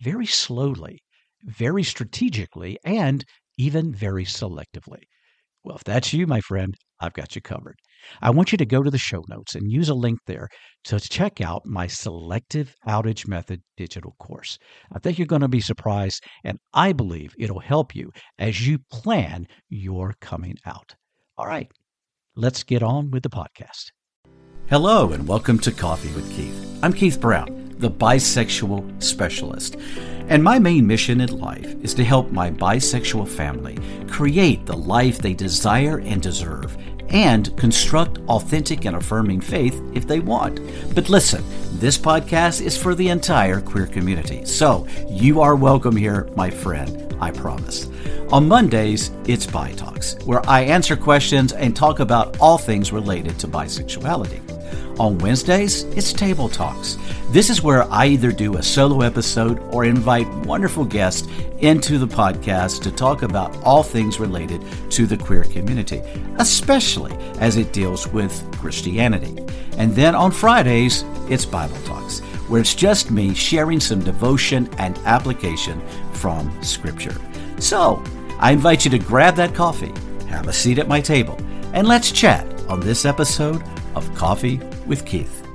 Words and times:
very 0.00 0.26
slowly, 0.26 0.98
very 1.44 1.82
strategically, 1.82 2.78
and 2.84 3.24
even 3.58 3.94
very 3.94 4.24
selectively. 4.24 5.02
Well, 5.62 5.76
if 5.76 5.84
that's 5.84 6.12
you, 6.12 6.26
my 6.26 6.40
friend, 6.40 6.74
I've 7.00 7.12
got 7.12 7.34
you 7.34 7.42
covered. 7.42 7.76
I 8.22 8.30
want 8.30 8.50
you 8.50 8.58
to 8.58 8.64
go 8.64 8.82
to 8.82 8.90
the 8.90 8.96
show 8.96 9.22
notes 9.28 9.54
and 9.54 9.70
use 9.70 9.90
a 9.90 9.94
link 9.94 10.18
there 10.26 10.48
to 10.84 10.98
check 10.98 11.42
out 11.42 11.66
my 11.66 11.86
Selective 11.86 12.74
Outage 12.88 13.28
Method 13.28 13.60
digital 13.76 14.14
course. 14.18 14.58
I 14.92 14.98
think 14.98 15.18
you're 15.18 15.26
going 15.26 15.42
to 15.42 15.48
be 15.48 15.60
surprised, 15.60 16.24
and 16.44 16.58
I 16.72 16.94
believe 16.94 17.34
it'll 17.38 17.60
help 17.60 17.94
you 17.94 18.10
as 18.38 18.66
you 18.66 18.78
plan 18.90 19.46
your 19.68 20.14
coming 20.20 20.56
out. 20.64 20.94
All 21.36 21.46
right, 21.46 21.70
let's 22.36 22.62
get 22.62 22.82
on 22.82 23.10
with 23.10 23.22
the 23.22 23.30
podcast. 23.30 23.90
Hello, 24.68 25.10
and 25.12 25.28
welcome 25.28 25.58
to 25.58 25.72
Coffee 25.72 26.12
with 26.12 26.30
Keith. 26.34 26.78
I'm 26.82 26.94
Keith 26.94 27.20
Brown 27.20 27.59
the 27.80 27.90
bisexual 27.90 29.02
specialist. 29.02 29.76
And 30.28 30.44
my 30.44 30.58
main 30.58 30.86
mission 30.86 31.20
in 31.20 31.38
life 31.38 31.74
is 31.82 31.94
to 31.94 32.04
help 32.04 32.30
my 32.30 32.50
bisexual 32.50 33.26
family 33.26 33.78
create 34.06 34.64
the 34.66 34.76
life 34.76 35.18
they 35.18 35.34
desire 35.34 36.00
and 36.00 36.22
deserve 36.22 36.76
and 37.08 37.56
construct 37.56 38.18
authentic 38.28 38.84
and 38.84 38.96
affirming 38.96 39.40
faith 39.40 39.82
if 39.94 40.06
they 40.06 40.20
want. 40.20 40.60
But 40.94 41.08
listen, 41.08 41.42
this 41.72 41.98
podcast 41.98 42.60
is 42.60 42.76
for 42.76 42.94
the 42.94 43.08
entire 43.08 43.60
queer 43.60 43.86
community. 43.86 44.44
So 44.44 44.86
you 45.08 45.40
are 45.40 45.56
welcome 45.56 45.96
here, 45.96 46.28
my 46.36 46.50
friend, 46.50 47.16
I 47.20 47.32
promise. 47.32 47.88
On 48.30 48.46
Mondays, 48.46 49.10
it's 49.26 49.46
Bi 49.46 49.72
Talks, 49.72 50.14
where 50.24 50.48
I 50.48 50.60
answer 50.60 50.96
questions 50.96 51.52
and 51.52 51.74
talk 51.74 51.98
about 51.98 52.38
all 52.38 52.58
things 52.58 52.92
related 52.92 53.38
to 53.40 53.48
bisexuality. 53.48 54.59
On 54.98 55.16
Wednesdays, 55.18 55.84
it's 55.96 56.12
Table 56.12 56.48
Talks. 56.48 56.98
This 57.30 57.48
is 57.48 57.62
where 57.62 57.84
I 57.90 58.06
either 58.06 58.32
do 58.32 58.56
a 58.56 58.62
solo 58.62 59.00
episode 59.00 59.58
or 59.72 59.84
invite 59.84 60.28
wonderful 60.44 60.84
guests 60.84 61.26
into 61.60 61.98
the 61.98 62.06
podcast 62.06 62.82
to 62.82 62.90
talk 62.90 63.22
about 63.22 63.56
all 63.62 63.82
things 63.82 64.20
related 64.20 64.62
to 64.90 65.06
the 65.06 65.16
queer 65.16 65.44
community, 65.44 66.02
especially 66.38 67.14
as 67.38 67.56
it 67.56 67.72
deals 67.72 68.08
with 68.08 68.44
Christianity. 68.58 69.42
And 69.78 69.94
then 69.94 70.14
on 70.14 70.32
Fridays, 70.32 71.04
it's 71.28 71.46
Bible 71.46 71.80
Talks, 71.84 72.20
where 72.48 72.60
it's 72.60 72.74
just 72.74 73.10
me 73.10 73.32
sharing 73.32 73.80
some 73.80 74.00
devotion 74.00 74.68
and 74.78 74.98
application 75.06 75.80
from 76.12 76.62
Scripture. 76.62 77.16
So, 77.58 78.02
I 78.38 78.52
invite 78.52 78.84
you 78.84 78.90
to 78.90 78.98
grab 78.98 79.36
that 79.36 79.54
coffee, 79.54 79.94
have 80.28 80.48
a 80.48 80.52
seat 80.52 80.78
at 80.78 80.88
my 80.88 81.00
table, 81.00 81.38
and 81.72 81.86
let's 81.86 82.10
chat 82.10 82.46
on 82.68 82.80
this 82.80 83.04
episode 83.04 83.62
of 83.94 84.14
Coffee 84.14 84.60
with 84.86 85.04
Keith. 85.04 85.46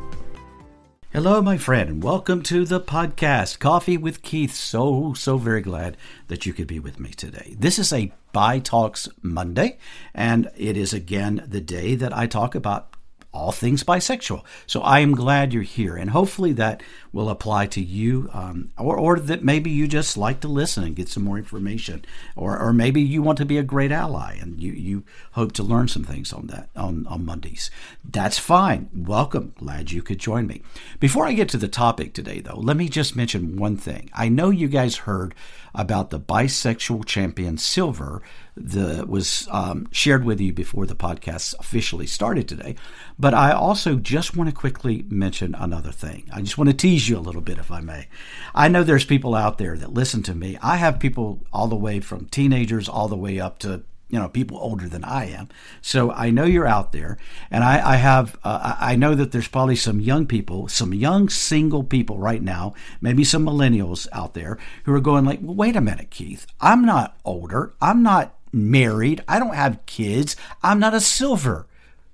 Hello, 1.11 1.41
my 1.41 1.57
friend, 1.57 1.89
and 1.89 2.03
welcome 2.03 2.43
to 2.43 2.65
the 2.65 2.81
podcast, 2.81 3.59
Coffee 3.59 3.97
with 3.97 4.21
Keith. 4.21 4.53
So, 4.53 5.13
so 5.13 5.37
very 5.37 5.61
glad 5.61 5.95
that 6.27 6.45
you 6.45 6.51
could 6.51 6.67
be 6.67 6.79
with 6.79 6.99
me 6.99 7.11
today. 7.11 7.55
This 7.57 7.79
is 7.79 7.93
a 7.93 8.11
Bi 8.33 8.59
Talks 8.59 9.07
Monday, 9.21 9.77
and 10.13 10.51
it 10.57 10.75
is 10.75 10.93
again 10.93 11.45
the 11.47 11.61
day 11.61 11.95
that 11.95 12.11
I 12.11 12.27
talk 12.27 12.53
about 12.53 12.94
all 13.35 13.51
things 13.51 13.83
bisexual. 13.83 14.43
So 14.65 14.81
I 14.81 14.99
am 14.99 15.13
glad 15.13 15.53
you're 15.53 15.63
here, 15.63 15.95
and 15.95 16.09
hopefully 16.09 16.53
that 16.53 16.81
will 17.11 17.29
apply 17.29 17.67
to 17.67 17.81
you, 17.81 18.29
um, 18.33 18.71
or 18.77 18.97
or 18.97 19.19
that 19.19 19.43
maybe 19.43 19.69
you 19.69 19.87
just 19.87 20.17
like 20.17 20.39
to 20.41 20.47
listen 20.47 20.83
and 20.83 20.95
get 20.95 21.09
some 21.09 21.23
more 21.23 21.37
information, 21.37 22.05
or 22.35 22.57
or 22.57 22.73
maybe 22.73 23.01
you 23.01 23.21
want 23.21 23.37
to 23.39 23.45
be 23.45 23.57
a 23.57 23.63
great 23.63 23.91
ally 23.91 24.37
and 24.41 24.61
you 24.61 24.71
you 24.71 25.03
hope 25.33 25.51
to 25.53 25.63
learn 25.63 25.87
some 25.87 26.03
things 26.03 26.31
on 26.33 26.47
that 26.47 26.69
on 26.75 27.05
on 27.07 27.25
Mondays. 27.25 27.69
That's 28.03 28.39
fine. 28.39 28.89
Welcome. 28.93 29.53
Glad 29.57 29.91
you 29.91 30.01
could 30.01 30.19
join 30.19 30.47
me. 30.47 30.61
Before 30.99 31.25
I 31.25 31.33
get 31.33 31.49
to 31.49 31.57
the 31.57 31.67
topic 31.67 32.13
today, 32.13 32.39
though, 32.39 32.59
let 32.59 32.77
me 32.77 32.89
just 32.89 33.15
mention 33.15 33.57
one 33.57 33.77
thing. 33.77 34.09
I 34.13 34.29
know 34.29 34.49
you 34.49 34.67
guys 34.67 34.97
heard 34.97 35.35
about 35.73 36.09
the 36.09 36.19
bisexual 36.19 37.05
champion 37.05 37.57
silver 37.57 38.21
that 38.57 39.07
was 39.07 39.47
um, 39.51 39.87
shared 39.91 40.23
with 40.23 40.39
you 40.39 40.53
before 40.53 40.85
the 40.85 40.95
podcast 40.95 41.55
officially 41.59 42.07
started 42.07 42.47
today. 42.47 42.75
But 43.19 43.33
I 43.33 43.51
also 43.51 43.95
just 43.95 44.35
want 44.35 44.49
to 44.49 44.55
quickly 44.55 45.05
mention 45.09 45.55
another 45.55 45.91
thing. 45.91 46.29
I 46.33 46.41
just 46.41 46.57
want 46.57 46.69
to 46.69 46.75
tease 46.75 47.09
you 47.09 47.17
a 47.17 47.19
little 47.19 47.41
bit, 47.41 47.57
if 47.57 47.71
I 47.71 47.81
may. 47.81 48.07
I 48.53 48.67
know 48.67 48.83
there's 48.83 49.05
people 49.05 49.35
out 49.35 49.57
there 49.57 49.77
that 49.77 49.93
listen 49.93 50.23
to 50.23 50.35
me. 50.35 50.57
I 50.61 50.77
have 50.77 50.99
people 50.99 51.41
all 51.51 51.67
the 51.67 51.75
way 51.75 51.99
from 51.99 52.25
teenagers 52.25 52.87
all 52.87 53.07
the 53.07 53.17
way 53.17 53.39
up 53.39 53.59
to 53.59 53.83
you 54.09 54.19
know 54.19 54.29
people 54.29 54.57
older 54.57 54.87
than 54.87 55.03
I 55.03 55.25
am. 55.31 55.49
So 55.81 56.11
I 56.11 56.29
know 56.29 56.45
you're 56.45 56.67
out 56.67 56.91
there, 56.91 57.17
and 57.49 57.63
I, 57.63 57.93
I 57.93 57.95
have 57.97 58.37
uh, 58.43 58.75
I 58.79 58.95
know 58.95 59.15
that 59.15 59.31
there's 59.31 59.47
probably 59.47 59.75
some 59.75 59.99
young 59.99 60.25
people, 60.25 60.67
some 60.67 60.93
young 60.93 61.27
single 61.27 61.83
people 61.83 62.17
right 62.17 62.41
now, 62.41 62.75
maybe 63.01 63.23
some 63.23 63.45
millennials 63.45 64.07
out 64.13 64.33
there 64.33 64.57
who 64.83 64.93
are 64.93 65.01
going 65.01 65.25
like, 65.25 65.39
well, 65.41 65.55
wait 65.55 65.75
a 65.75 65.81
minute, 65.81 66.11
Keith, 66.11 66.45
I'm 66.61 66.85
not 66.85 67.17
older, 67.25 67.73
I'm 67.81 68.03
not 68.03 68.35
married, 68.55 69.23
I 69.27 69.37
don't 69.37 69.53
have 69.53 69.85
kids, 69.85 70.35
I'm 70.63 70.79
not 70.79 70.93
a 70.93 71.01
silver. 71.01 71.67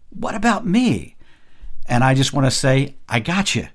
What 0.10 0.36
about 0.36 0.66
me? 0.66 1.16
And 1.86 2.04
I 2.04 2.14
just 2.14 2.34
want 2.34 2.48
to 2.48 2.52
say, 2.52 2.96
I 3.08 3.20
got 3.20 3.56
you. 3.56 3.68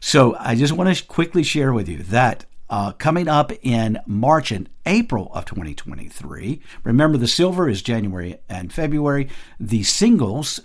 So 0.00 0.36
I 0.38 0.54
just 0.54 0.72
want 0.72 0.94
to 0.94 1.04
quickly 1.04 1.42
share 1.42 1.72
with 1.72 1.88
you 1.88 1.98
that 2.04 2.46
uh, 2.68 2.92
coming 2.92 3.28
up 3.28 3.52
in 3.62 3.98
March 4.06 4.50
and 4.52 4.68
April 4.86 5.30
of 5.34 5.44
2023. 5.44 6.60
Remember, 6.84 7.18
the 7.18 7.28
silver 7.28 7.68
is 7.68 7.82
January 7.82 8.38
and 8.48 8.72
February. 8.72 9.28
The 9.58 9.82
singles, 9.82 10.60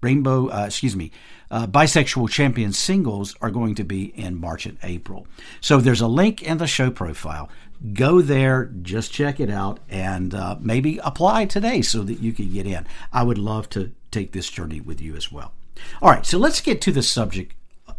rainbow, 0.00 0.48
uh, 0.48 0.66
excuse 0.66 0.96
me, 0.96 1.10
uh, 1.50 1.66
bisexual 1.66 2.30
champion 2.30 2.72
singles 2.72 3.34
are 3.40 3.50
going 3.50 3.74
to 3.74 3.84
be 3.84 4.04
in 4.18 4.40
March 4.40 4.66
and 4.66 4.78
April. 4.82 5.26
So 5.60 5.78
there's 5.78 6.00
a 6.00 6.08
link 6.08 6.42
in 6.42 6.58
the 6.58 6.66
show 6.66 6.90
profile. 6.90 7.48
Go 7.92 8.20
there, 8.20 8.66
just 8.82 9.12
check 9.12 9.40
it 9.40 9.50
out, 9.50 9.80
and 9.88 10.34
uh, 10.34 10.56
maybe 10.60 10.98
apply 10.98 11.46
today 11.46 11.82
so 11.82 12.02
that 12.02 12.20
you 12.20 12.32
can 12.32 12.52
get 12.52 12.66
in. 12.66 12.86
I 13.12 13.22
would 13.22 13.38
love 13.38 13.68
to 13.70 13.92
take 14.10 14.32
this 14.32 14.48
journey 14.48 14.80
with 14.80 15.00
you 15.00 15.14
as 15.16 15.30
well. 15.30 15.52
All 16.00 16.10
right, 16.10 16.24
so 16.24 16.38
let's 16.38 16.60
get 16.60 16.80
to 16.82 16.92
the 16.92 17.02
subject 17.02 17.54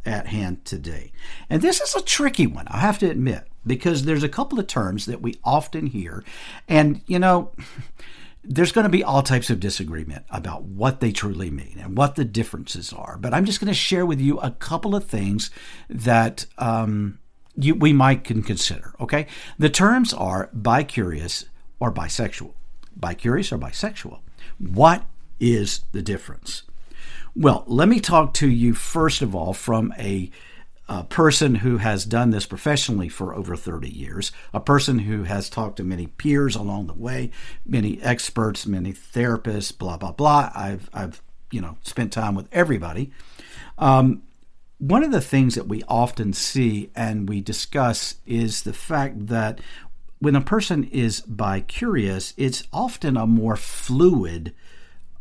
at 0.06 0.28
hand 0.28 0.66
today. 0.66 1.12
And 1.50 1.62
this 1.62 1.82
is 1.82 1.96
a 1.96 2.02
tricky 2.02 2.48
one, 2.48 2.68
I 2.70 2.80
have 2.80 3.00
to 3.00 3.10
admit, 3.10 3.48
because 3.66 4.04
there's 4.04 4.24
a 4.24 4.30
couple 4.30 4.60
of 4.60 4.68
terms 4.68 5.06
that 5.06 5.22
we 5.22 5.36
often 5.44 5.88
hear. 5.88 6.24
And, 6.68 7.02
you 7.08 7.20
know, 7.20 7.52
there's 8.44 8.72
going 8.72 8.86
to 8.86 8.90
be 8.90 9.04
all 9.04 9.22
types 9.22 9.50
of 9.50 9.60
disagreement 9.60 10.26
about 10.30 10.64
what 10.64 11.02
they 11.02 11.12
truly 11.12 11.52
mean 11.52 11.78
and 11.80 11.98
what 11.98 12.16
the 12.16 12.24
differences 12.26 12.94
are. 12.94 13.18
But 13.18 13.34
I'm 13.34 13.46
just 13.46 13.60
going 13.60 13.68
to 13.68 13.74
share 13.74 14.06
with 14.06 14.22
you 14.22 14.40
a 14.40 14.52
couple 14.52 14.96
of 14.96 15.06
things 15.06 15.52
that 15.90 16.46
um, 16.58 17.20
you, 17.58 17.76
we 17.76 17.94
might 17.94 18.24
can 18.24 18.44
consider. 18.44 18.94
Okay, 19.00 19.28
the 19.58 19.70
terms 19.70 20.14
are 20.14 20.50
bicurious 20.56 21.46
or 21.80 21.92
bisexual. 21.92 22.54
Bicurious 23.00 23.52
or 23.52 23.58
bisexual. 23.58 24.20
What 24.58 25.06
is 25.40 25.82
the 25.92 26.02
difference? 26.02 26.64
Well, 27.36 27.64
let 27.68 27.88
me 27.88 28.00
talk 28.00 28.34
to 28.36 28.50
you 28.50 28.74
first 28.74 29.22
of 29.22 29.36
all 29.36 29.54
from 29.54 29.94
a, 30.00 30.32
a, 30.90 31.04
person 31.04 31.56
who 31.56 31.78
has 31.78 32.04
done 32.04 32.32
this 32.32 32.48
professionally 32.48 33.10
for 33.10 33.36
over 33.36 33.56
30 33.56 33.90
years, 33.90 34.32
a 34.54 34.60
person 34.60 35.00
who 35.00 35.24
has 35.24 35.48
talked 35.48 35.78
to 35.78 35.84
many 35.84 36.08
peers 36.08 36.56
along 36.56 36.88
the 36.88 36.94
way, 36.94 37.30
many 37.64 38.02
experts, 38.02 38.66
many 38.66 38.92
therapists, 38.92 39.78
blah 39.78 39.98
blah 39.98 40.12
blah. 40.12 40.52
I've 40.56 40.90
I've 40.94 41.22
you 41.52 41.62
know 41.62 41.78
spent 41.84 42.12
time 42.12 42.34
with 42.34 42.48
everybody. 42.52 43.12
Um, 43.78 44.24
one 44.80 45.04
of 45.04 45.12
the 45.12 45.22
things 45.22 45.56
that 45.56 45.68
we 45.68 45.84
often 45.88 46.34
see 46.34 46.92
and 46.96 47.28
we 47.28 47.42
discuss 47.42 48.16
is 48.26 48.64
the 48.64 48.74
fact 48.74 49.28
that 49.28 49.60
when 50.20 50.36
a 50.36 50.42
person 50.42 50.84
is 50.86 51.22
bicurious, 51.22 52.34
it's 52.38 52.64
often 52.72 53.18
a 53.18 53.28
more 53.28 53.56
fluid 53.56 54.54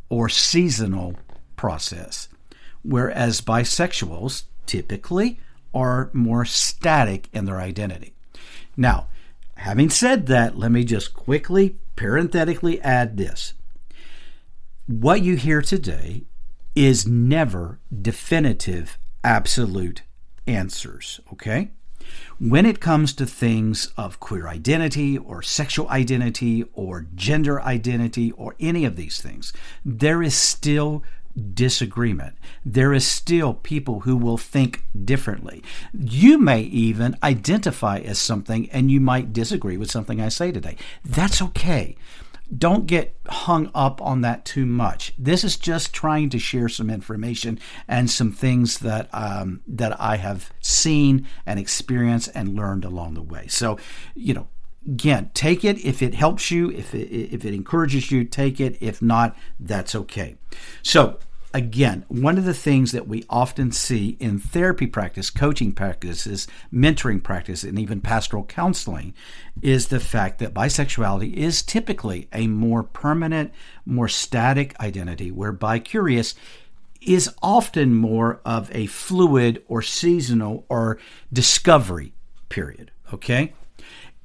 or 0.08 0.29
seasonal 0.29 1.14
process, 1.56 2.29
whereas 2.82 3.41
bisexuals 3.41 4.44
typically 4.67 5.41
are 5.75 6.11
more 6.12 6.44
static 6.44 7.29
in 7.32 7.44
their 7.44 7.61
identity. 7.61 8.14
Now, 8.76 9.09
having 9.56 9.91
said 9.91 10.26
that, 10.26 10.56
let 10.56 10.70
me 10.70 10.85
just 10.85 11.14
quickly, 11.14 11.76
parenthetically 11.97 12.81
add 12.81 13.17
this. 13.17 13.55
What 14.87 15.23
you 15.23 15.37
hear 15.37 15.61
today 15.62 16.25
is 16.75 17.06
never 17.06 17.81
definitive, 18.02 18.99
absolute 19.26 20.02
answers, 20.46 21.20
okay? 21.32 21.70
When 22.38 22.64
it 22.64 22.81
comes 22.81 23.12
to 23.14 23.26
things 23.26 23.93
of 23.96 24.20
queer 24.20 24.46
identity 24.46 25.19
or 25.19 25.43
sexual 25.43 25.88
identity 25.88 26.64
or 26.73 27.08
gender 27.14 27.61
identity 27.61 28.31
or 28.32 28.55
any 28.61 28.84
of 28.84 28.94
these 28.94 29.20
things, 29.20 29.52
there 29.84 30.23
is 30.23 30.37
still 30.37 31.02
disagreement. 31.55 32.37
There 32.64 32.94
is 32.94 33.06
still 33.06 33.55
people 33.55 34.00
who 34.00 34.17
will 34.17 34.38
think 34.38 34.84
differently. 35.05 35.62
You 35.93 36.38
may 36.38 36.62
even 36.62 37.17
identify 37.23 37.99
as 37.99 38.19
something 38.19 38.70
and 38.70 38.90
you 38.90 39.00
might 39.00 39.32
disagree 39.32 39.76
with 39.76 39.90
something 39.90 40.20
I 40.20 40.28
say 40.28 40.52
today. 40.52 40.76
That's 41.05 41.43
okay. 41.43 41.96
Don't 42.56 42.87
get 42.87 43.16
hung 43.28 43.70
up 43.75 44.00
on 44.00 44.20
that 44.20 44.44
too 44.44 44.66
much. 44.66 45.12
This 45.19 45.43
is 45.43 45.56
just 45.56 45.93
trying 45.93 46.31
to 46.31 46.38
share 46.38 46.69
some 46.69 46.90
information 46.90 47.58
and 47.88 48.10
some 48.10 48.32
things 48.32 48.78
that 48.81 49.08
um, 49.12 49.62
that 49.66 50.00
I 50.00 50.16
have 50.16 50.52
seen 50.60 51.26
and 51.44 51.58
experienced 51.58 52.31
and 52.34 52.54
learned 52.54 52.84
along 52.84 53.14
the 53.14 53.22
way. 53.22 53.46
So, 53.48 53.78
you 54.14 54.32
know, 54.34 54.48
again, 54.87 55.31
take 55.34 55.64
it 55.64 55.84
if 55.84 56.02
it 56.02 56.14
helps 56.14 56.50
you, 56.50 56.70
if 56.70 56.94
it, 56.94 57.08
if 57.12 57.44
it 57.44 57.52
encourages 57.52 58.10
you, 58.10 58.25
take 58.25 58.60
it. 58.60 58.76
If 58.81 59.02
not, 59.02 59.37
that's 59.58 59.94
okay. 59.94 60.37
So, 60.82 61.19
again, 61.56 62.05
one 62.08 62.37
of 62.37 62.44
the 62.44 62.53
things 62.53 62.93
that 62.93 63.08
we 63.08 63.25
often 63.31 63.73
see 63.73 64.19
in 64.20 64.38
therapy 64.38 64.87
practice, 64.87 65.31
coaching 65.31 65.73
practices, 65.73 66.47
mentoring 66.70 67.23
practice, 67.23 67.64
and 67.64 67.79
even 67.79 67.99
pastoral 68.03 68.44
counseling 68.44 69.14
is 69.62 69.88
the 69.88 69.99
fact 69.99 70.38
that 70.38 70.53
bisexuality 70.53 71.32
is 71.32 71.62
typically 71.62 72.29
a 72.31 72.47
more 72.47 72.82
permanent, 72.82 73.50
more 73.87 74.06
static 74.06 74.79
identity, 74.81 75.31
where 75.31 75.53
bicurious 75.53 76.35
is 77.00 77.35
often 77.41 77.94
more 77.94 78.43
of 78.44 78.70
a 78.75 78.85
fluid 78.85 79.64
or 79.67 79.81
seasonal 79.81 80.67
or 80.69 80.99
discovery 81.32 82.12
period. 82.50 82.91
Okay? 83.14 83.55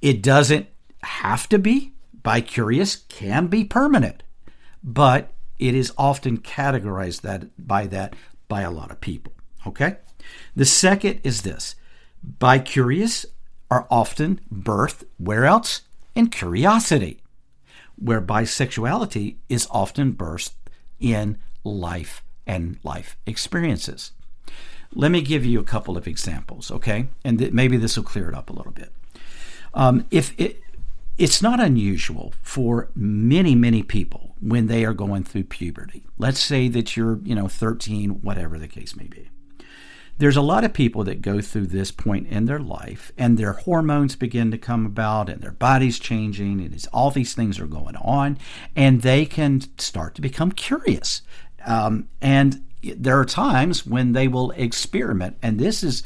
It 0.01 0.21
doesn't 0.21 0.67
have 1.01 1.47
to 1.47 1.57
be. 1.57 1.93
Bicurious 2.23 3.07
can 3.07 3.47
be 3.47 3.63
permanent, 3.63 4.21
but 4.83 5.31
it 5.61 5.75
is 5.75 5.93
often 5.97 6.39
categorized 6.39 7.21
that 7.21 7.45
by 7.65 7.85
that 7.87 8.15
by 8.49 8.61
a 8.61 8.71
lot 8.71 8.91
of 8.91 8.99
people. 8.99 9.31
Okay? 9.65 9.97
The 10.55 10.65
second 10.65 11.21
is 11.23 11.43
this. 11.43 11.75
Bicurious 12.39 13.25
are 13.69 13.87
often 13.89 14.41
birth, 14.51 15.05
where 15.17 15.45
else? 15.45 15.83
In 16.15 16.27
curiosity, 16.27 17.21
where 17.95 18.21
bisexuality 18.21 19.35
is 19.47 19.67
often 19.71 20.13
birthed 20.13 20.53
in 20.99 21.37
life 21.63 22.23
and 22.45 22.77
life 22.83 23.15
experiences. 23.25 24.11
Let 24.93 25.11
me 25.11 25.21
give 25.21 25.45
you 25.45 25.59
a 25.59 25.63
couple 25.63 25.95
of 25.95 26.07
examples, 26.07 26.69
okay? 26.71 27.07
And 27.23 27.39
th- 27.39 27.53
maybe 27.53 27.77
this 27.77 27.95
will 27.95 28.03
clear 28.03 28.27
it 28.27 28.35
up 28.35 28.49
a 28.49 28.53
little 28.53 28.73
bit. 28.73 28.91
Um, 29.73 30.05
if 30.11 30.37
it, 30.37 30.61
it's 31.17 31.41
not 31.41 31.61
unusual 31.61 32.33
for 32.41 32.89
many, 32.93 33.55
many 33.55 33.83
people 33.83 34.30
when 34.41 34.67
they 34.67 34.83
are 34.83 34.93
going 34.93 35.23
through 35.23 35.43
puberty. 35.43 36.03
Let's 36.17 36.39
say 36.39 36.67
that 36.69 36.97
you're, 36.97 37.19
you 37.23 37.35
know, 37.35 37.47
13, 37.47 38.21
whatever 38.21 38.57
the 38.57 38.67
case 38.67 38.95
may 38.95 39.07
be. 39.07 39.29
There's 40.17 40.37
a 40.37 40.41
lot 40.41 40.63
of 40.63 40.73
people 40.73 41.03
that 41.05 41.21
go 41.21 41.41
through 41.41 41.67
this 41.67 41.91
point 41.91 42.27
in 42.27 42.45
their 42.45 42.59
life 42.59 43.11
and 43.17 43.37
their 43.37 43.53
hormones 43.53 44.15
begin 44.15 44.51
to 44.51 44.57
come 44.57 44.85
about 44.85 45.29
and 45.29 45.41
their 45.41 45.51
body's 45.51 45.97
changing 45.97 46.61
and 46.61 46.87
all 46.93 47.09
these 47.09 47.33
things 47.33 47.59
are 47.59 47.67
going 47.67 47.95
on 47.95 48.37
and 48.75 49.01
they 49.01 49.25
can 49.25 49.61
start 49.79 50.13
to 50.15 50.21
become 50.21 50.51
curious. 50.51 51.23
Um, 51.65 52.07
and 52.21 52.63
there 52.83 53.19
are 53.19 53.25
times 53.25 53.85
when 53.85 54.11
they 54.11 54.27
will 54.27 54.51
experiment 54.51 55.37
and 55.41 55.59
this 55.59 55.83
is 55.83 56.03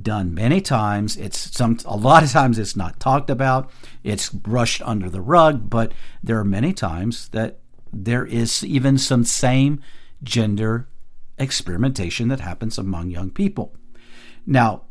done 0.00 0.34
many 0.34 0.60
times. 0.60 1.16
It's 1.16 1.54
some 1.56 1.78
a 1.84 1.96
lot 1.96 2.22
of 2.22 2.30
times 2.30 2.58
it's 2.58 2.76
not 2.76 3.00
talked 3.00 3.30
about. 3.30 3.70
It's 4.04 4.28
brushed 4.28 4.82
under 4.82 5.10
the 5.10 5.20
rug, 5.20 5.68
but 5.68 5.92
there 6.22 6.38
are 6.38 6.44
many 6.44 6.72
times 6.72 7.28
that 7.30 7.59
there 7.92 8.24
is 8.24 8.64
even 8.64 8.98
some 8.98 9.24
same 9.24 9.80
gender 10.22 10.88
experimentation 11.38 12.28
that 12.28 12.40
happens 12.40 12.78
among 12.78 13.10
young 13.10 13.30
people. 13.30 13.74
Now, 14.46 14.82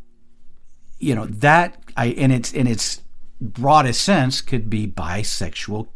you 0.99 1.15
know 1.15 1.25
that 1.25 1.81
I 1.95 2.07
in 2.07 2.31
its 2.31 2.51
in 2.51 2.67
its 2.67 3.01
broadest 3.39 4.01
sense 4.01 4.41
could 4.41 4.69
be 4.69 4.85
bisexual 4.85 5.87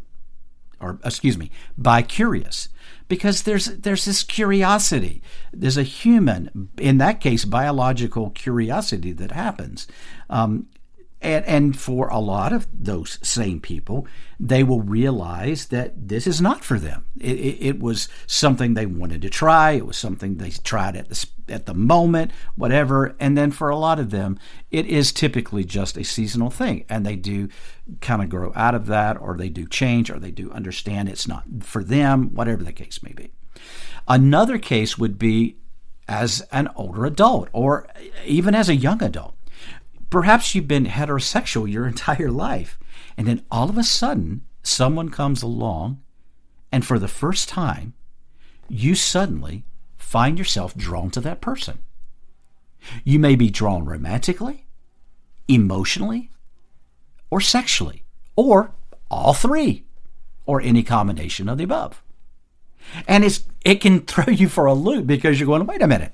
or 0.83 0.99
excuse 1.03 1.37
me, 1.37 1.49
bi-curious 1.77 2.69
because 3.07 3.43
there's 3.43 3.65
there's 3.65 4.05
this 4.05 4.23
curiosity. 4.23 5.21
There's 5.51 5.77
a 5.77 5.83
human, 5.83 6.69
in 6.77 6.97
that 6.97 7.21
case, 7.21 7.45
biological 7.45 8.29
curiosity 8.31 9.13
that 9.13 9.31
happens. 9.31 9.87
Um, 10.29 10.67
and, 11.23 11.45
and 11.45 11.79
for 11.79 12.09
a 12.09 12.19
lot 12.19 12.51
of 12.51 12.67
those 12.73 13.17
same 13.23 13.61
people, 13.61 14.05
they 14.39 14.61
will 14.61 14.81
realize 14.81 15.67
that 15.67 16.09
this 16.09 16.27
is 16.27 16.41
not 16.41 16.63
for 16.65 16.77
them. 16.77 17.05
It, 17.17 17.39
it, 17.39 17.65
it, 17.65 17.79
was 17.79 18.09
something 18.27 18.73
they 18.73 18.85
wanted 18.85 19.21
to 19.21 19.29
try. 19.29 19.71
It 19.71 19.85
was 19.85 19.95
something 19.95 20.35
they 20.35 20.49
tried 20.49 20.97
at 20.97 21.07
the, 21.07 21.27
at 21.47 21.65
the 21.65 21.73
moment, 21.73 22.31
whatever. 22.55 23.15
And 23.21 23.37
then 23.37 23.51
for 23.51 23.69
a 23.69 23.77
lot 23.77 23.99
of 23.99 24.09
them, 24.09 24.37
it 24.69 24.85
is 24.85 25.13
typically 25.13 25.63
just 25.63 25.97
a 25.97 26.03
seasonal 26.03 26.49
thing. 26.49 26.83
And 26.89 27.05
they 27.05 27.15
do 27.15 27.47
kind 28.01 28.21
of 28.21 28.29
grow 28.29 28.51
out 28.53 28.75
of 28.75 28.87
that, 28.87 29.19
or 29.19 29.37
they 29.37 29.49
do 29.49 29.65
change, 29.65 30.09
or 30.09 30.19
they 30.19 30.31
do 30.31 30.51
understand 30.51 31.07
it's 31.07 31.27
not 31.27 31.45
for 31.61 31.83
them, 31.83 32.33
whatever 32.33 32.63
the 32.63 32.73
case 32.73 33.01
may 33.01 33.13
be. 33.13 33.31
Another 34.09 34.57
case 34.57 34.97
would 34.97 35.17
be 35.17 35.55
as 36.05 36.41
an 36.51 36.69
older 36.75 37.05
adult, 37.05 37.47
or 37.53 37.87
even 38.25 38.53
as 38.53 38.67
a 38.67 38.75
young 38.75 39.01
adult 39.01 39.35
Perhaps 40.13 40.53
you've 40.53 40.67
been 40.67 40.85
heterosexual 40.85 41.67
your 41.67 41.87
entire 41.87 42.29
life, 42.29 42.77
and 43.17 43.27
then 43.27 43.43
all 43.49 43.67
of 43.67 43.79
a 43.79 43.83
sudden, 43.83 44.43
someone 44.61 45.09
comes 45.09 45.41
along, 45.41 46.03
and 46.71 46.85
for 46.85 46.99
the 46.99 47.07
first 47.07 47.49
time, 47.49 47.95
you 48.69 48.93
suddenly 48.93 49.63
find 49.97 50.37
yourself 50.37 50.77
drawn 50.77 51.09
to 51.09 51.21
that 51.21 51.41
person. 51.41 51.79
You 53.03 53.17
may 53.17 53.35
be 53.35 53.49
drawn 53.49 53.85
romantically, 53.85 54.67
emotionally, 55.47 56.29
or 57.31 57.41
sexually, 57.41 58.03
or 58.35 58.69
all 59.09 59.33
three, 59.33 59.83
or 60.45 60.61
any 60.61 60.83
combination 60.83 61.49
of 61.49 61.57
the 61.57 61.63
above. 61.63 62.03
And 63.07 63.25
it's, 63.25 63.45
it 63.65 63.81
can 63.81 64.01
throw 64.05 64.31
you 64.31 64.47
for 64.47 64.67
a 64.67 64.75
loop 64.75 65.07
because 65.07 65.39
you're 65.39 65.47
going, 65.47 65.65
wait 65.65 65.81
a 65.81 65.87
minute, 65.87 66.13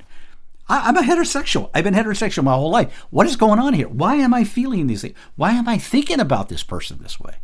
I, 0.70 0.90
am 0.90 0.98
a 0.98 1.02
heterosexual. 1.02 1.70
I've 1.74 1.84
been 1.84 1.96
heterosexual 1.96 2.44
my 2.44 2.54
whole 2.54 2.70
life. 2.70 3.08
What 3.10 3.26
is 3.26 3.36
going 3.36 3.60
on 3.60 3.74
here? 3.74 3.90
Why 3.90 4.16
am 4.16 4.34
I 4.34 4.44
feeling 4.44 4.88
these 4.88 5.02
things? 5.02 5.18
Why 5.36 5.52
am 5.52 5.68
I 5.68 5.78
thinking 5.78 6.20
about 6.20 6.48
this 6.48 6.64
person 6.64 7.00
this 7.02 7.20
way? 7.20 7.38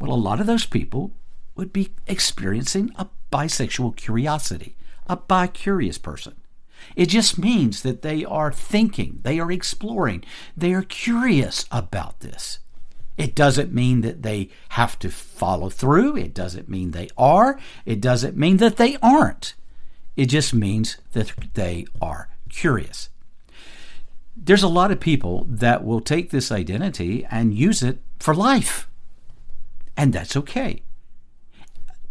Well, 0.00 0.12
a 0.12 0.16
lot 0.16 0.40
of 0.40 0.46
those 0.46 0.66
people 0.66 1.12
would 1.54 1.72
be 1.72 1.92
experiencing 2.06 2.90
a 2.96 3.06
bisexual 3.32 3.96
curiosity, 3.96 4.76
a 5.06 5.16
bi 5.16 5.46
curious 5.46 5.98
person. 5.98 6.34
It 6.96 7.06
just 7.06 7.38
means 7.38 7.82
that 7.82 8.02
they 8.02 8.24
are 8.24 8.52
thinking, 8.52 9.20
they 9.22 9.38
are 9.38 9.50
exploring, 9.50 10.24
they 10.56 10.74
are 10.74 10.82
curious 10.82 11.64
about 11.70 12.20
this. 12.20 12.58
It 13.16 13.36
doesn't 13.36 13.72
mean 13.72 14.00
that 14.00 14.22
they 14.22 14.50
have 14.70 14.98
to 14.98 15.08
follow 15.08 15.70
through. 15.70 16.16
It 16.16 16.34
doesn't 16.34 16.68
mean 16.68 16.90
they 16.90 17.08
are. 17.16 17.60
It 17.86 18.00
doesn't 18.00 18.36
mean 18.36 18.56
that 18.56 18.76
they 18.76 18.96
aren't. 19.00 19.54
It 20.16 20.26
just 20.26 20.54
means 20.54 20.98
that 21.12 21.32
they 21.54 21.86
are 22.00 22.28
curious. 22.48 23.08
There's 24.36 24.62
a 24.62 24.68
lot 24.68 24.90
of 24.90 25.00
people 25.00 25.46
that 25.48 25.84
will 25.84 26.00
take 26.00 26.30
this 26.30 26.52
identity 26.52 27.26
and 27.30 27.54
use 27.54 27.82
it 27.82 27.98
for 28.18 28.34
life. 28.34 28.88
And 29.96 30.12
that's 30.12 30.36
okay. 30.36 30.82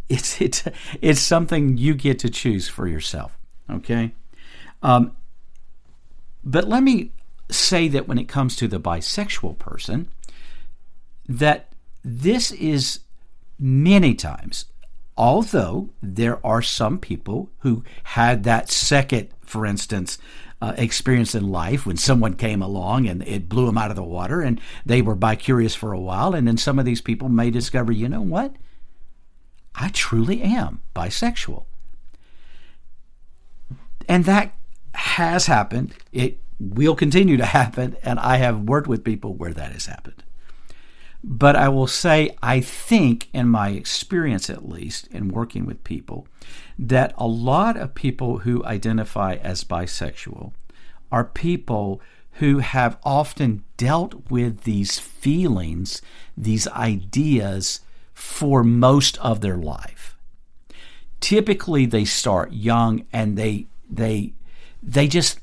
It's, 0.10 0.40
it's, 0.42 0.64
it's 1.02 1.20
something 1.20 1.78
you 1.78 1.94
get 1.94 2.20
to 2.20 2.30
choose 2.30 2.68
for 2.68 2.88
yourself. 2.88 3.38
Okay? 3.70 4.14
Um, 4.82 5.16
but 6.44 6.68
let 6.68 6.84
me 6.84 7.12
say 7.50 7.88
that 7.88 8.08
when 8.08 8.18
it 8.18 8.28
comes 8.28 8.56
to 8.58 8.68
the 8.68 8.80
bisexual 8.80 9.58
person, 9.60 10.10
that 11.28 11.74
this 12.04 12.52
is 12.52 13.00
many 13.60 14.14
times 14.14 14.66
Although 15.18 15.90
there 16.02 16.44
are 16.46 16.62
some 16.62 16.98
people 16.98 17.52
who 17.60 17.84
had 18.04 18.44
that 18.44 18.70
second, 18.70 19.30
for 19.42 19.66
instance, 19.66 20.18
uh, 20.62 20.74
experience 20.78 21.36
in 21.36 21.52
life 21.52 21.86
when 21.86 21.98
someone 21.98 22.34
came 22.36 22.62
along 22.62 23.06
and 23.06 23.22
it 23.28 23.50
blew 23.50 23.66
them 23.66 23.78
out 23.78 23.90
of 23.90 23.98
the 23.98 24.04
water 24.04 24.42
and 24.42 24.62
they 24.86 25.02
were 25.02 25.14
bi-curious 25.14 25.76
for 25.76 25.92
a 25.92 26.00
while. 26.00 26.34
And 26.34 26.48
then 26.48 26.58
some 26.58 26.80
of 26.80 26.86
these 26.86 27.02
people 27.02 27.30
may 27.30 27.52
discover, 27.52 27.92
you 27.92 28.08
know 28.08 28.22
what? 28.22 28.56
I 29.76 29.90
truly 29.90 30.42
am 30.42 30.82
bisexual. 30.96 31.66
And 34.08 34.26
that 34.26 34.54
has 34.94 35.48
happened. 35.48 35.94
It 36.12 36.40
will 36.60 36.96
continue 36.96 37.38
to 37.38 37.46
happen. 37.60 37.98
And 38.02 38.20
I 38.20 38.38
have 38.38 38.62
worked 38.62 38.88
with 38.88 39.04
people 39.04 39.34
where 39.34 39.54
that 39.54 39.74
has 39.74 39.86
happened. 39.86 40.24
But 41.24 41.56
I 41.56 41.70
will 41.70 41.88
say, 41.88 42.36
I 42.42 42.60
think, 42.60 43.30
in 43.34 43.48
my 43.48 43.70
experience 43.70 44.50
at 44.50 44.68
least, 44.68 45.08
in 45.08 45.30
working 45.30 45.66
with 45.66 45.84
people, 45.86 46.28
that 46.78 47.14
a 47.18 47.28
lot 47.28 47.78
of 47.78 47.96
people 47.96 48.40
who 48.40 48.66
identify 48.66 49.36
as 49.36 49.64
bisexual 49.64 50.52
are 51.12 51.24
people 51.24 52.02
who 52.38 52.60
have 52.60 52.98
often 53.04 53.64
dealt 53.78 54.30
with 54.30 54.64
these 54.64 55.00
feelings, 55.00 56.02
these 56.36 56.68
ideas 56.70 57.82
for 58.14 58.64
most 58.64 59.18
of 59.20 59.42
their 59.42 59.58
life. 59.58 60.18
Typically 61.20 61.86
they 61.86 62.06
start 62.06 62.52
young 62.52 63.06
and 63.14 63.38
they 63.38 63.68
they 63.90 64.34
they 64.82 65.08
just 65.08 65.40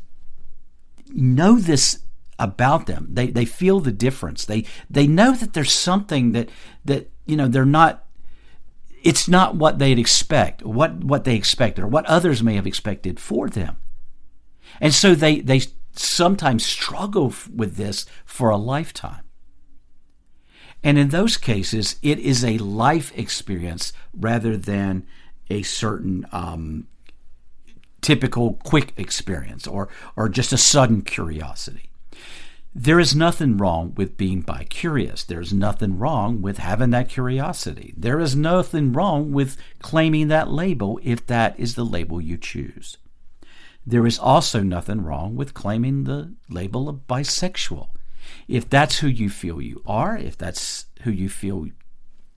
know 1.09 1.59
this 1.59 2.01
about 2.40 2.87
them. 2.87 3.06
They 3.11 3.28
they 3.28 3.44
feel 3.44 3.78
the 3.78 3.92
difference. 3.92 4.44
They 4.44 4.64
they 4.88 5.06
know 5.06 5.32
that 5.35 5.52
there's 5.52 5.73
something 5.73 6.32
that 6.32 6.49
that 6.85 7.11
you 7.26 7.37
know 7.37 7.47
they're 7.47 7.64
not 7.64 8.06
it's 9.02 9.28
not 9.28 9.54
what 9.56 9.78
they'd 9.78 9.99
expect, 9.99 10.64
what 10.64 11.04
what 11.04 11.25
they 11.25 11.37
expected 11.37 11.85
or 11.85 11.88
what 11.88 12.06
others 12.06 12.42
may 12.42 12.56
have 12.56 12.66
expected 12.66 13.20
for 13.20 13.49
them. 13.49 13.76
And 14.80 14.92
so 14.92 15.14
they 15.14 15.40
they 15.40 15.62
sometimes 15.92 16.64
struggle 16.64 17.32
with 17.54 17.76
this 17.76 18.06
for 18.25 18.50
a 18.50 18.56
lifetime. 18.56 19.23
And 20.82 20.97
in 20.97 21.11
those 21.11 21.37
cases, 21.37 21.97
it 22.02 22.18
is 22.18 22.44
a 22.44 22.56
life 22.59 23.12
experience 23.16 23.92
rather 24.14 24.56
than 24.56 25.06
a 25.50 25.62
certain 25.62 26.26
um, 26.32 26.87
typical 28.00 28.54
quick 28.64 28.94
experience 28.97 29.66
or, 29.66 29.88
or 30.16 30.28
just 30.28 30.52
a 30.52 30.56
sudden 30.56 31.02
curiosity. 31.02 31.89
There 32.75 33.00
is 33.00 33.17
nothing 33.17 33.57
wrong 33.57 33.95
with 33.97 34.17
being 34.17 34.43
bi 34.43 34.65
curious. 34.65 35.25
There's 35.25 35.53
nothing 35.53 35.99
wrong 35.99 36.41
with 36.41 36.59
having 36.59 36.91
that 36.91 37.09
curiosity. 37.09 37.95
There 37.97 38.21
is 38.21 38.37
nothing 38.37 38.93
wrong 38.93 39.33
with 39.33 39.57
claiming 39.81 40.29
that 40.29 40.50
label 40.50 41.00
if 41.03 41.27
that 41.27 41.59
is 41.59 41.75
the 41.75 41.85
label 41.85 42.21
you 42.21 42.37
choose. 42.37 42.97
There 43.85 44.07
is 44.07 44.19
also 44.21 44.62
nothing 44.62 45.03
wrong 45.03 45.35
with 45.35 45.55
claiming 45.55 46.05
the 46.05 46.33
label 46.49 46.89
of 46.89 47.09
bisexual. 47.09 47.89
If 48.47 48.71
that's 48.71 48.99
who 48.99 49.09
you 49.09 49.31
feel 49.31 49.61
you 49.61 49.83
are, 49.85 50.17
if 50.17 50.39
that's 50.39 50.87
who 51.03 51.11
you 51.11 51.29
feel 51.29 51.67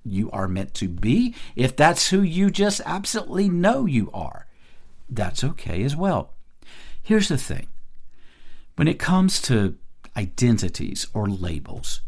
you 0.03 0.31
are 0.31 0.47
meant 0.47 0.73
to 0.75 0.87
be, 0.87 1.35
if 1.55 1.75
that's 1.75 2.09
who 2.09 2.21
you 2.23 2.49
just 2.49 2.81
absolutely 2.85 3.49
know 3.49 3.85
you 3.85 4.09
are, 4.13 4.47
that's 5.07 5.43
okay 5.43 5.83
as 5.83 5.95
well. 5.95 6.33
Here's 7.03 7.27
the 7.27 7.37
thing 7.37 7.67
when 8.75 8.87
it 8.87 8.97
comes 8.97 9.39
to 9.43 9.75
identities 10.15 11.07
or 11.13 11.27
labels, 11.27 12.01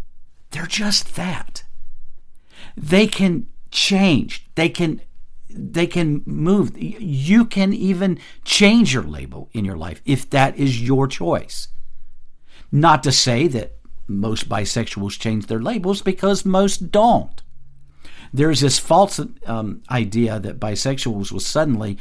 they're 0.52 0.66
just 0.66 1.16
that. 1.16 1.64
They 2.78 3.08
can 3.08 3.48
change, 3.72 4.48
they 4.56 4.70
can 4.70 5.02
they 5.58 5.88
can 5.88 6.22
move. 6.26 6.78
You 6.78 7.46
can 7.46 7.74
even 7.74 8.20
change 8.44 8.94
your 8.94 9.04
label 9.04 9.50
in 9.54 9.64
your 9.64 9.78
life 9.78 10.02
if 10.06 10.30
that 10.32 10.58
is 10.58 10.82
your 10.82 11.08
choice. 11.08 11.70
Not 12.72 13.04
to 13.04 13.12
say 13.12 13.48
that 13.48 13.78
most 14.08 14.50
bisexuals 14.50 15.18
change 15.20 15.48
their 15.48 15.62
labels 15.62 16.02
because 16.02 16.46
most 16.46 16.92
don't. 16.92 17.42
There's 18.34 18.60
this 18.60 18.80
false 18.80 19.20
um, 19.46 19.82
idea 19.90 20.40
that 20.40 20.60
bisexuals 20.60 21.32
will 21.32 21.40
suddenly 21.40 21.98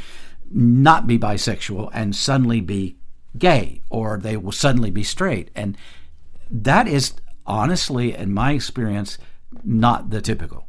not 0.50 1.06
be 1.06 1.18
bisexual 1.18 1.90
and 1.92 2.14
suddenly 2.14 2.60
be 2.60 2.96
gay 3.38 3.80
or 3.90 4.18
they 4.18 4.36
will 4.36 4.52
suddenly 4.52 4.90
be 4.90 5.02
straight. 5.02 5.50
And 5.54 5.76
that 6.50 6.86
is 6.86 7.14
honestly, 7.46 8.14
in 8.14 8.32
my 8.32 8.52
experience, 8.52 9.18
not 9.62 10.10
the 10.10 10.20
typical. 10.20 10.66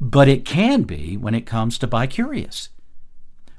But 0.00 0.28
it 0.28 0.44
can 0.44 0.82
be 0.82 1.16
when 1.16 1.34
it 1.34 1.46
comes 1.46 1.78
to 1.78 1.88
bicurious. 1.88 2.68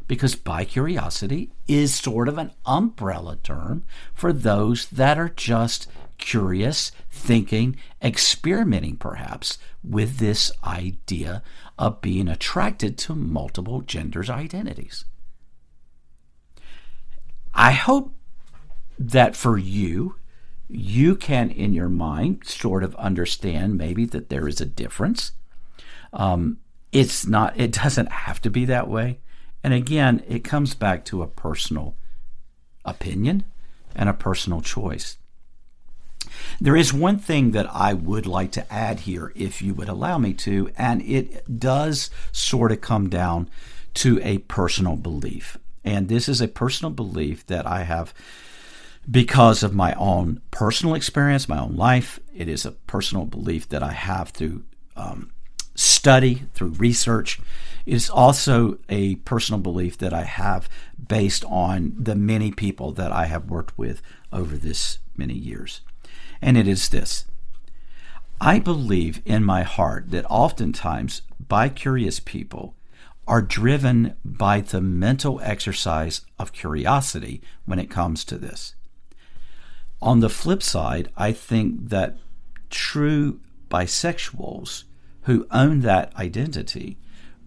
Because 0.08 0.36
bicuriosity 0.36 1.52
is 1.68 1.96
sort 1.96 2.28
of 2.28 2.38
an 2.38 2.52
umbrella 2.66 3.38
term 3.38 3.86
for 4.14 4.34
those 4.34 4.88
that 4.88 5.18
are 5.18 5.30
just 5.30 5.88
curious, 6.18 6.92
thinking, 7.10 7.78
experimenting 8.02 8.98
perhaps 8.98 9.58
with 9.84 10.18
this 10.18 10.52
idea 10.64 11.42
of 11.80 12.02
being 12.02 12.28
attracted 12.28 12.98
to 12.98 13.16
multiple 13.16 13.82
genders 13.82 14.30
identities. 14.30 15.06
I 17.53 17.72
hope 17.72 18.13
that 18.98 19.36
for 19.36 19.57
you, 19.57 20.15
you 20.69 21.15
can, 21.15 21.50
in 21.50 21.74
your 21.74 21.89
mind, 21.89 22.48
sort 22.48 22.83
of 22.83 22.95
understand 22.95 23.77
maybe 23.77 24.05
that 24.05 24.29
there 24.29 24.48
is 24.48 24.60
a 24.60 24.65
difference. 24.65 25.33
Um, 26.12 26.57
it's 26.91 27.25
not, 27.27 27.60
it 27.60 27.72
doesn't 27.72 28.12
have 28.12 28.41
to 28.41 28.50
be 28.50 28.65
that 28.65 28.88
way. 28.88 29.19
And 29.63 29.74
again, 29.74 30.24
it 30.27 30.43
comes 30.43 30.74
back 30.74 31.05
to 31.05 31.22
a 31.22 31.27
personal 31.27 31.95
opinion 32.86 33.43
and 33.95 34.10
a 34.10 34.13
personal 34.13 34.62
choice. 34.62 35.17
There 36.60 36.75
is 36.75 36.93
one 36.93 37.19
thing 37.19 37.51
that 37.51 37.67
I 37.72 37.93
would 37.93 38.25
like 38.25 38.51
to 38.53 38.74
add 38.74 39.01
here, 39.01 39.31
if 39.36 39.62
you 39.62 39.74
would 39.74 39.89
allow 39.89 40.17
me 40.17 40.33
to, 40.33 40.72
and 40.77 41.01
it 41.01 41.60
does 41.60 42.10
sort 42.31 42.72
of 42.72 42.81
come 42.81 43.10
down 43.10 43.50
to 43.95 44.19
a 44.24 44.39
personal 44.39 44.95
belief. 44.95 45.57
And 45.84 46.08
this 46.08 46.30
is 46.30 46.42
a 46.42 46.48
personal 46.48 46.92
belief 46.92 47.46
that 47.48 47.68
I 47.68 47.84
have 47.84 48.13
because 49.10 49.63
of 49.63 49.74
my 49.74 49.94
own 49.94 50.42
personal 50.52 50.96
experience, 50.96 51.50
my 51.50 51.60
own 51.60 51.75
life. 51.75 52.20
It 52.34 52.48
is 52.48 52.66
a 52.66 52.72
personal 52.72 53.25
belief 53.25 53.68
that 53.70 53.84
I 53.84 53.92
have 53.92 54.30
through 54.30 54.63
um, 54.96 55.32
study, 55.75 56.44
through 56.54 56.70
research. 56.70 57.40
It 57.86 57.94
is 57.94 58.10
also 58.10 58.78
a 58.88 59.16
personal 59.16 59.60
belief 59.60 59.98
that 59.98 60.13
I 60.13 60.24
have 60.24 60.70
based 61.06 61.44
on 61.46 61.96
the 62.00 62.16
many 62.16 62.52
people 62.52 62.92
that 62.94 63.12
I 63.12 63.25
have 63.25 63.50
worked 63.50 63.78
with 63.78 64.02
over 64.32 64.56
this 64.56 65.00
many 65.18 65.34
years 65.34 65.82
and 66.44 66.58
it 66.58 66.68
is 66.68 66.90
this 66.90 67.25
I 68.42 68.60
believe 68.60 69.22
in 69.25 69.44
my 69.44 69.63
heart 69.63 70.12
that 70.12 70.25
oftentimes 70.30 71.22
bicurious 71.42 72.24
people 72.24 72.75
are 73.27 73.42
driven 73.42 74.15
by 74.24 74.62
the 74.62 74.82
mental 74.82 75.39
exercise 75.42 76.22
of 76.38 76.53
curiosity 76.53 77.42
when 77.65 77.80
it 77.80 77.89
comes 77.89 78.24
to 78.25 78.38
this. 78.38 78.75
On 80.01 80.20
the 80.20 80.30
flip 80.30 80.62
side, 80.62 81.10
I 81.15 81.32
think 81.32 81.89
that 81.89 82.18
true 82.70 83.39
bisexuals 83.70 84.84
who 85.24 85.48
own 85.51 85.82
that 85.82 86.13
identity 86.18 86.98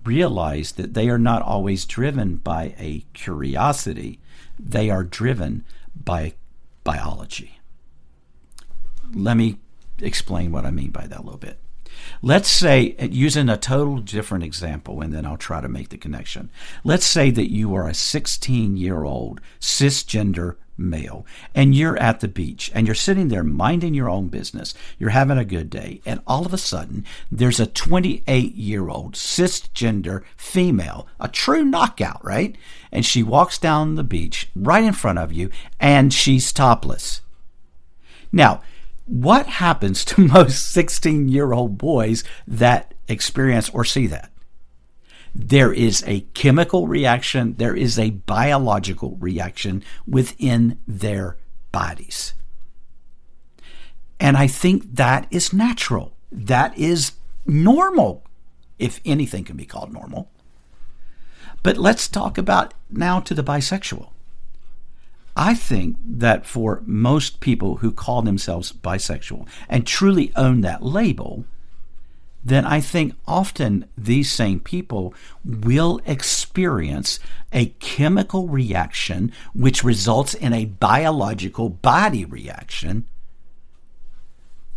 realize 0.05 0.73
that 0.73 0.95
they 0.95 1.09
are 1.09 1.19
not 1.19 1.43
always 1.43 1.85
driven 1.85 2.37
by 2.37 2.75
a 2.79 3.05
curiosity, 3.13 4.21
they 4.59 4.89
are 4.89 5.05
driven 5.05 5.65
by 5.95 6.35
biology 6.85 7.57
let 9.15 9.37
me 9.37 9.59
explain 10.01 10.53
what 10.53 10.65
I 10.65 10.71
mean 10.71 10.91
by 10.91 11.07
that 11.07 11.19
a 11.19 11.23
little 11.23 11.39
bit. 11.39 11.59
Let's 12.23 12.49
say, 12.49 12.95
using 13.01 13.49
a 13.49 13.57
total 13.57 13.99
different 13.99 14.45
example, 14.45 15.01
and 15.01 15.13
then 15.13 15.25
I'll 15.25 15.37
try 15.37 15.61
to 15.61 15.69
make 15.69 15.91
the 15.91 15.99
connection. 15.99 16.51
Let's 16.85 17.07
say 17.07 17.31
that 17.31 17.51
you 17.51 17.75
are 17.75 17.89
a 17.89 17.95
16 17.95 18.77
year 18.77 19.05
old 19.05 19.41
cisgender 19.61 20.57
male 20.79 21.25
and 21.55 21.75
you're 21.75 21.97
at 21.99 22.21
the 22.21 22.29
beach 22.29 22.71
and 22.75 22.87
you're 22.87 22.95
sitting 22.95 23.29
there 23.29 23.43
minding 23.43 23.95
your 23.95 24.11
own 24.11 24.29
business. 24.29 24.75
You're 24.99 25.11
having 25.11 25.39
a 25.39 25.45
good 25.45 25.71
day. 25.71 26.01
And 26.05 26.21
all 26.27 26.47
of 26.47 26.53
a 26.53 26.59
sudden, 26.59 27.05
there's 27.31 27.61
a 27.61 27.67
28 27.67 28.55
year 28.55 28.89
old 28.89 29.15
cisgender 29.15 30.23
female, 30.37 31.07
a 31.21 31.29
true 31.29 31.65
knockout, 31.65 32.25
right? 32.25 32.57
And 32.93 33.05
she 33.05 33.23
walks 33.23 33.59
down 33.59 33.95
the 33.95 34.05
beach 34.05 34.49
right 34.55 34.85
in 34.85 34.93
front 34.93 35.19
of 35.19 35.33
you 35.33 35.51
and 35.81 36.13
she's 36.13 36.53
topless. 36.53 37.23
Now, 38.33 38.63
what 39.07 39.47
happens 39.47 40.05
to 40.05 40.21
most 40.27 40.71
16 40.73 41.29
year 41.29 41.53
old 41.53 41.79
boys 41.79 42.23
that 42.47 42.95
experience 43.09 43.69
or 43.71 43.85
see 43.85 44.07
that? 44.09 44.31
There 45.35 45.73
is 45.73 46.03
a 46.07 46.21
chemical 46.33 46.89
reaction, 46.89 47.57
there 47.59 47.77
is 47.77 47.99
a 47.99 48.11
biological 48.11 49.17
reaction 49.17 49.85
within 50.07 50.79
their 50.89 51.37
bodies. 51.73 52.33
And 54.19 54.37
I 54.37 54.47
think 54.47 54.95
that 54.95 55.27
is 55.31 55.53
natural. 55.53 56.17
That 56.33 56.77
is 56.79 57.13
normal, 57.45 58.25
if 58.79 59.01
anything 59.05 59.45
can 59.45 59.57
be 59.57 59.67
called 59.67 59.93
normal. 59.93 60.31
But 61.63 61.77
let's 61.77 62.09
talk 62.09 62.39
about 62.39 62.73
now 62.91 63.21
to 63.21 63.35
the 63.35 63.45
bisexual. 63.45 64.09
I 65.37 65.55
think 65.55 65.99
that 66.03 66.47
for 66.47 66.83
most 66.87 67.41
people 67.41 67.77
who 67.77 67.93
call 67.93 68.23
themselves 68.23 68.73
bisexual 68.73 69.47
and 69.69 69.87
truly 69.87 70.33
own 70.35 70.63
that 70.63 70.83
label, 70.83 71.45
then 72.43 72.65
I 72.65 72.81
think 72.81 73.15
often 73.27 73.87
these 73.99 74.33
same 74.33 74.61
people 74.61 75.13
will 75.45 76.01
experience 76.07 77.19
a 77.53 77.67
chemical 77.81 78.49
reaction 78.49 79.33
which 79.53 79.85
results 79.85 80.33
in 80.33 80.53
a 80.55 80.65
biological 80.65 81.69
body 81.69 82.25
reaction 82.25 83.07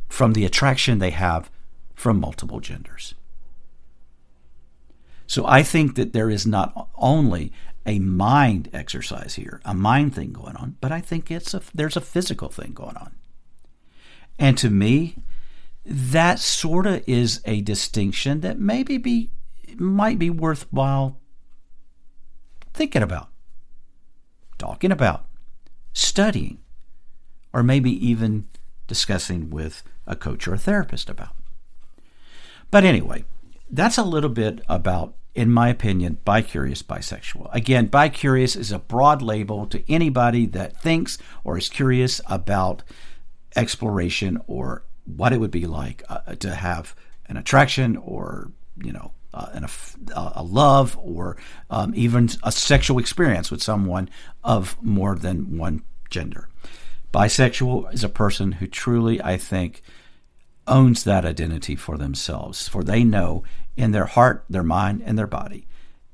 from 0.10 0.34
the 0.34 0.46
attraction 0.46 1.00
they 1.00 1.12
have 1.12 1.50
from 1.96 2.20
multiple 2.20 2.60
genders. 2.60 3.13
So 5.28 5.46
I 5.46 5.62
think 5.62 5.94
that 5.96 6.12
there 6.12 6.32
is 6.32 6.48
not 6.48 6.89
only 6.96 7.54
a 7.89 7.98
mind 7.98 8.69
exercise 8.72 9.34
here, 9.34 9.60
a 9.65 9.74
mind 9.74 10.13
thing 10.13 10.31
going 10.31 10.55
on, 10.55 10.77
but 10.79 10.91
I 10.91 11.01
think 11.01 11.31
it's 11.31 11.55
a, 11.55 11.62
there's 11.74 11.98
a 11.98 12.01
physical 12.01 12.50
thing 12.50 12.74
going 12.74 12.96
on. 12.96 13.15
And 14.38 14.55
to 14.60 14.69
me, 14.69 15.15
that 15.84 16.38
sort 16.38 16.86
of 16.86 17.03
is 17.08 17.41
a 17.46 17.62
distinction 17.62 18.41
that 18.41 18.60
maybe 18.60 19.00
be 19.00 19.31
might 19.75 20.19
be 20.19 20.29
worthwhile 20.29 21.19
thinking 22.74 23.01
about, 23.01 23.29
talking 24.60 24.91
about, 24.91 25.25
studying, 25.93 26.60
or 27.51 27.63
maybe 27.63 27.91
even 28.08 28.48
discussing 28.86 29.50
with 29.50 29.81
a 30.05 30.15
coach 30.15 30.48
or 30.48 30.53
a 30.53 30.60
therapist 30.60 31.10
about. 31.10 31.36
But 32.69 32.84
anyway, 32.84 33.25
that's 33.69 33.98
a 33.98 34.03
little 34.03 34.29
bit 34.29 34.62
about, 34.69 35.15
in 35.39 35.50
my 35.50 35.69
opinion, 35.69 36.17
bi-curious 36.25 36.84
bisexual. 36.84 37.48
Again, 37.53 37.86
bi-curious 37.86 38.58
is 38.58 38.74
a 38.74 38.77
broad 38.77 39.22
label 39.22 39.65
to 39.67 39.81
anybody 39.89 40.46
that 40.48 40.81
thinks 40.81 41.17
or 41.46 41.58
is 41.58 41.69
curious 41.69 42.19
about 42.25 42.84
exploration 43.55 44.38
or 44.48 44.84
what 45.05 45.31
it 45.31 45.39
would 45.39 45.50
be 45.50 45.65
like 45.65 46.03
uh, 46.10 46.36
to 46.36 46.53
have 46.53 46.93
an 47.29 47.38
attraction 47.38 47.96
or, 47.96 48.51
you 48.84 48.91
know, 48.91 49.13
uh, 49.34 49.48
a, 50.13 50.31
a, 50.36 50.43
love 50.43 51.00
or 51.01 51.38
um, 51.69 51.93
even 51.96 52.27
a 52.43 52.51
sexual 52.51 53.00
experience 53.00 53.50
with 53.50 53.63
someone 53.63 54.10
of 54.43 54.75
more 54.81 55.15
than 55.15 55.58
one 55.58 55.84
gender. 56.10 56.50
Bisexual 57.13 57.93
is 57.93 58.03
a 58.03 58.10
person 58.10 58.51
who 58.51 58.67
truly, 58.67 59.22
I 59.22 59.38
think, 59.38 59.84
owns 60.70 61.04
that 61.04 61.26
identity 61.26 61.76
for 61.76 61.98
themselves, 61.98 62.68
for 62.68 62.84
they 62.84 63.04
know 63.04 63.44
in 63.76 63.92
their 63.92 64.06
heart, 64.06 64.46
their 64.50 64.64
mind, 64.64 65.02
and 65.06 65.18
their 65.18 65.28
body 65.28 65.68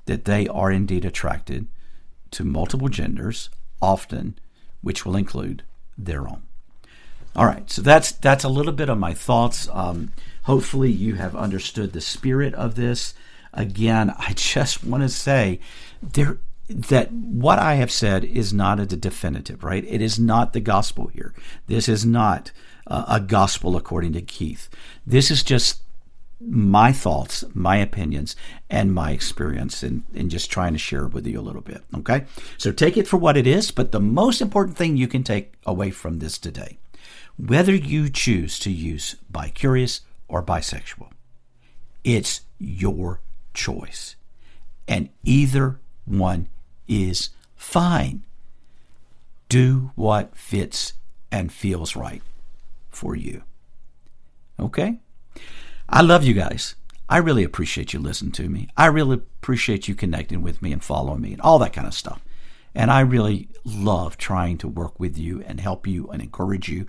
that 0.05 0.25
they 0.25 0.47
are 0.47 0.71
indeed 0.71 1.05
attracted 1.05 1.67
to 2.31 2.43
multiple 2.43 2.89
genders, 2.89 3.49
often, 3.81 4.37
which 4.81 5.05
will 5.05 5.15
include 5.15 5.63
their 5.97 6.27
own. 6.27 6.43
All 7.35 7.45
right, 7.45 7.69
so 7.69 7.81
that's 7.81 8.11
that's 8.13 8.43
a 8.43 8.49
little 8.49 8.71
bit 8.71 8.89
of 8.89 8.97
my 8.97 9.13
thoughts. 9.13 9.67
Um, 9.73 10.13
hopefully, 10.43 10.91
you 10.91 11.15
have 11.15 11.35
understood 11.35 11.91
the 11.91 12.01
spirit 12.01 12.53
of 12.53 12.75
this. 12.75 13.13
Again, 13.53 14.13
I 14.17 14.33
just 14.35 14.83
want 14.83 15.03
to 15.03 15.09
say 15.09 15.59
there 16.01 16.37
that 16.69 17.11
what 17.11 17.59
I 17.59 17.75
have 17.75 17.91
said 17.91 18.23
is 18.23 18.53
not 18.53 18.79
a 18.79 18.85
definitive, 18.85 19.63
right? 19.63 19.83
It 19.87 20.01
is 20.01 20.17
not 20.17 20.53
the 20.53 20.61
gospel 20.61 21.07
here. 21.07 21.33
This 21.67 21.87
is 21.89 22.05
not 22.05 22.51
uh, 22.87 23.05
a 23.07 23.19
gospel 23.19 23.75
according 23.75 24.13
to 24.13 24.21
Keith. 24.21 24.69
This 25.05 25.31
is 25.31 25.43
just 25.43 25.81
my 26.39 26.91
thoughts, 26.91 27.43
my 27.53 27.77
opinions, 27.77 28.35
and 28.69 28.93
my 28.93 29.11
experience 29.11 29.83
in, 29.83 30.03
in 30.13 30.29
just 30.29 30.51
trying 30.51 30.73
to 30.73 30.79
share 30.79 31.07
with 31.07 31.25
you 31.25 31.39
a 31.39 31.41
little 31.41 31.61
bit. 31.61 31.83
Okay? 31.95 32.25
So 32.57 32.71
take 32.71 32.97
it 32.97 33.07
for 33.07 33.17
what 33.17 33.37
it 33.37 33.47
is, 33.47 33.71
but 33.71 33.91
the 33.91 33.99
most 33.99 34.41
important 34.41 34.77
thing 34.77 34.97
you 34.97 35.07
can 35.07 35.23
take 35.23 35.53
away 35.65 35.91
from 35.91 36.19
this 36.19 36.37
today, 36.37 36.77
whether 37.37 37.73
you 37.73 38.09
choose 38.09 38.59
to 38.59 38.71
use 38.71 39.15
bi-curious 39.29 40.01
or 40.27 40.43
bisexual, 40.43 41.09
it's 42.03 42.41
your 42.59 43.21
choice. 43.53 44.15
And 44.87 45.09
either 45.23 45.79
one 46.05 46.47
is 46.87 47.29
fine. 47.55 48.23
Do 49.49 49.91
what 49.95 50.35
fits 50.37 50.93
and 51.31 51.51
feels 51.51 51.95
right 51.95 52.21
for 52.95 53.15
you. 53.15 53.43
Okay? 54.59 54.99
I 55.87 56.01
love 56.01 56.23
you 56.23 56.33
guys. 56.33 56.75
I 57.07 57.17
really 57.17 57.43
appreciate 57.43 57.93
you 57.93 57.99
listening 57.99 58.31
to 58.33 58.49
me. 58.49 58.69
I 58.75 58.87
really 58.87 59.15
appreciate 59.15 59.87
you 59.87 59.93
connecting 59.93 60.41
with 60.41 60.61
me 60.61 60.73
and 60.73 60.83
following 60.83 61.21
me 61.21 61.33
and 61.33 61.41
all 61.41 61.59
that 61.59 61.73
kind 61.73 61.85
of 61.85 61.93
stuff. 61.93 62.23
And 62.73 62.89
I 62.91 63.01
really 63.01 63.47
love 63.63 64.17
trying 64.17 64.57
to 64.59 64.67
work 64.67 64.99
with 64.99 65.17
you 65.17 65.43
and 65.43 65.59
help 65.59 65.85
you 65.87 66.07
and 66.09 66.21
encourage 66.21 66.67
you 66.67 66.87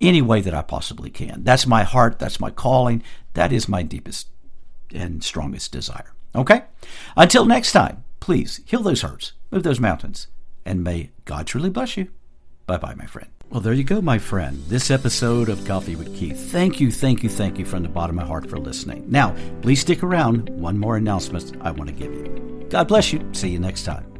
any 0.00 0.22
way 0.22 0.40
that 0.40 0.54
I 0.54 0.62
possibly 0.62 1.10
can. 1.10 1.42
That's 1.42 1.66
my 1.66 1.82
heart. 1.82 2.18
That's 2.18 2.40
my 2.40 2.50
calling. 2.50 3.02
That 3.34 3.52
is 3.52 3.68
my 3.68 3.82
deepest 3.82 4.28
and 4.94 5.22
strongest 5.24 5.72
desire. 5.72 6.14
Okay? 6.34 6.62
Until 7.16 7.44
next 7.44 7.72
time, 7.72 8.04
please 8.20 8.60
heal 8.66 8.82
those 8.82 9.02
hurts, 9.02 9.32
move 9.50 9.62
those 9.62 9.80
mountains, 9.80 10.28
and 10.64 10.84
may 10.84 11.10
God 11.24 11.46
truly 11.46 11.70
bless 11.70 11.96
you. 11.96 12.08
Bye 12.66 12.78
bye, 12.78 12.94
my 12.94 13.06
friend. 13.06 13.35
Well, 13.50 13.60
there 13.60 13.72
you 13.72 13.84
go, 13.84 14.02
my 14.02 14.18
friend. 14.18 14.62
This 14.68 14.90
episode 14.90 15.48
of 15.48 15.64
Coffee 15.64 15.94
with 15.94 16.14
Keith. 16.16 16.50
Thank 16.50 16.80
you, 16.80 16.90
thank 16.90 17.22
you, 17.22 17.28
thank 17.28 17.58
you 17.58 17.64
from 17.64 17.84
the 17.84 17.88
bottom 17.88 18.18
of 18.18 18.24
my 18.24 18.28
heart 18.28 18.50
for 18.50 18.58
listening. 18.58 19.04
Now, 19.08 19.36
please 19.62 19.80
stick 19.80 20.02
around. 20.02 20.48
One 20.50 20.76
more 20.76 20.96
announcement 20.96 21.56
I 21.60 21.70
want 21.70 21.88
to 21.88 21.94
give 21.94 22.12
you. 22.12 22.66
God 22.68 22.88
bless 22.88 23.12
you. 23.12 23.26
See 23.32 23.48
you 23.48 23.60
next 23.60 23.84
time. 23.84 24.15